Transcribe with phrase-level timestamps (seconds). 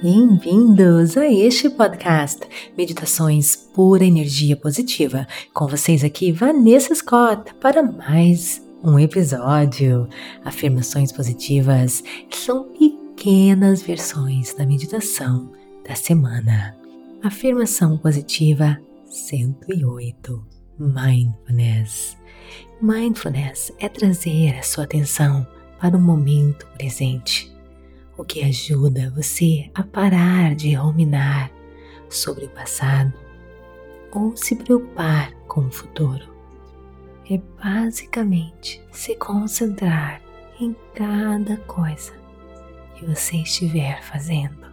[0.00, 5.26] Bem-vindos a este podcast Meditações Pura Energia Positiva.
[5.52, 10.08] Com vocês aqui, Vanessa Scott, para mais um episódio.
[10.44, 15.50] Afirmações positivas são pequenas versões da meditação
[15.84, 16.76] da semana.
[17.20, 20.46] Afirmação positiva 108.
[20.78, 22.16] Mindfulness.
[22.80, 25.44] Mindfulness é trazer a sua atenção
[25.80, 27.57] para o momento presente
[28.18, 31.52] o que ajuda você a parar de ruminar
[32.10, 33.12] sobre o passado
[34.12, 36.36] ou se preocupar com o futuro.
[37.30, 40.20] É basicamente se concentrar
[40.60, 42.12] em cada coisa
[42.96, 44.66] que você estiver fazendo.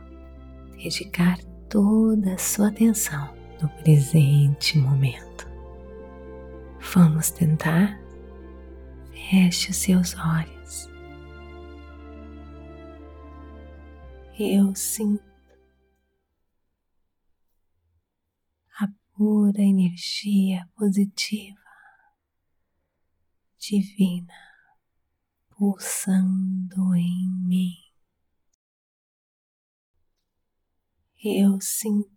[0.76, 1.38] Dedicar
[1.70, 3.30] toda a sua atenção
[3.62, 5.48] no presente momento.
[6.94, 8.00] Vamos tentar?
[9.12, 10.55] Feche os seus olhos
[14.38, 15.24] eu sinto
[18.78, 21.58] a pura energia positiva,
[23.58, 24.34] divina,
[25.52, 27.78] pulsando em mim.
[31.24, 32.12] Eu sinto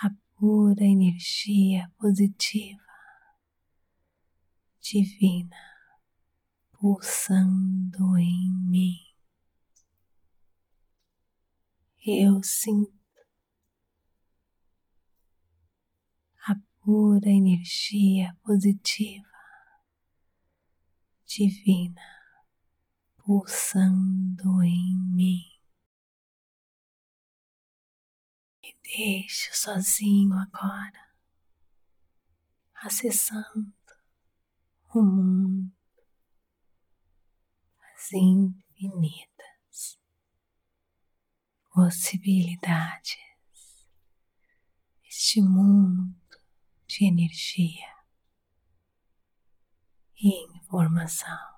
[0.00, 2.80] a pura energia positiva,
[4.80, 5.71] divina
[6.82, 8.98] pulsando em mim.
[12.04, 12.92] Eu sinto
[16.44, 19.30] a pura energia positiva,
[21.24, 22.02] divina,
[23.18, 25.52] pulsando em mim.
[28.60, 31.14] Me deixo sozinho agora,
[32.74, 33.72] acessando
[34.92, 35.81] o mundo
[38.12, 39.98] infinitas
[41.72, 43.16] possibilidades,
[45.06, 46.14] este mundo
[46.86, 47.92] de energia
[50.16, 51.51] e informação.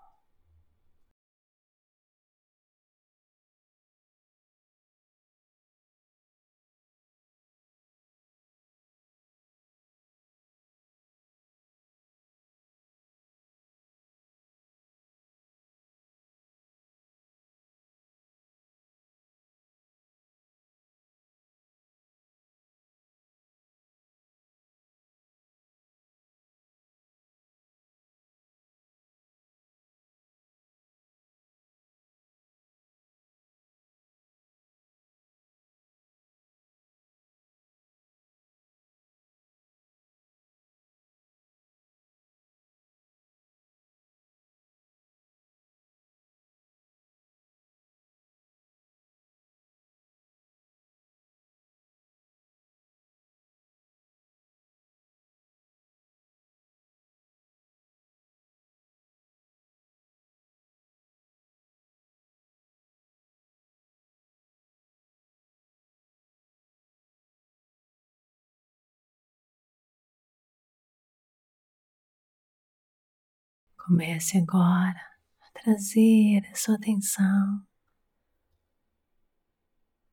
[73.87, 74.99] Comece agora
[75.43, 77.67] a trazer a sua atenção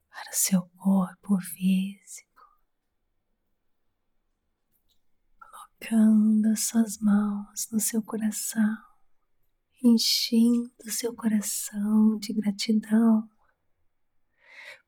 [0.09, 2.43] para o seu corpo físico,
[5.39, 8.77] colocando as suas mãos no seu coração,
[9.81, 13.29] enchendo seu coração de gratidão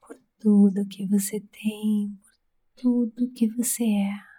[0.02, 4.33] por tudo que você tem, por tudo que você é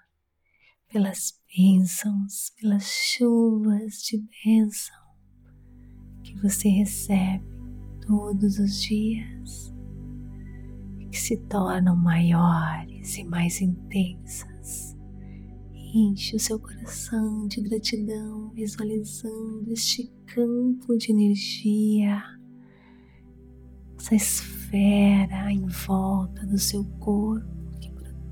[0.94, 4.94] pelas bênçãos, pelas chuvas de bênção
[6.22, 7.44] que você recebe
[8.06, 9.74] todos os dias
[11.10, 14.96] que se tornam maiores e mais intensas.
[15.72, 22.22] Enche o seu coração de gratidão, visualizando este campo de energia,
[23.98, 27.53] essa esfera em volta do seu corpo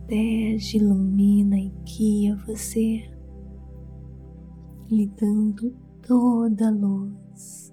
[0.02, 3.10] protege, ilumina e guia você,
[4.90, 5.70] lhe dando
[6.06, 7.72] toda a luz.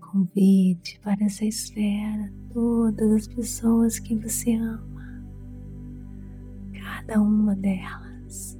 [0.00, 5.24] Convide para essa esfera todas as pessoas que você ama,
[6.72, 8.58] cada uma delas,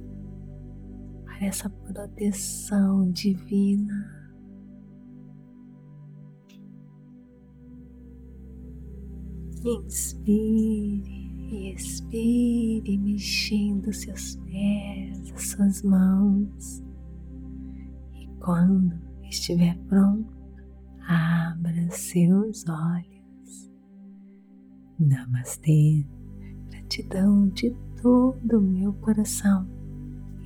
[1.25, 4.17] para essa proteção divina.
[9.63, 11.20] Inspire
[11.51, 16.81] e expire mexendo seus pés, as suas mãos.
[18.13, 20.33] E quando estiver pronto,
[21.01, 23.69] abra seus olhos.
[24.97, 26.05] Namastê,
[26.69, 29.67] gratidão de todo o meu coração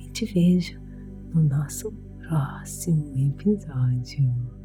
[0.00, 0.80] e te vejo
[1.32, 4.55] no nosso próximo episódio.